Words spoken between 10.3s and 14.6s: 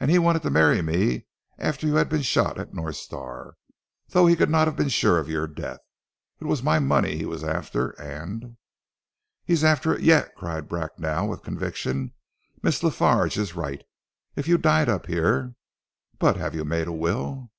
cried Bracknell with conviction, "Miss La Farge is right. If you